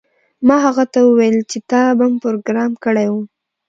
ما 0.47 0.55
هغه 0.65 0.83
ته 0.93 0.99
وویل 1.03 1.37
چې 1.51 1.57
تا 1.69 1.81
بم 1.97 2.13
پروګرام 2.23 2.71
کړی 2.83 3.07
و 3.11 3.15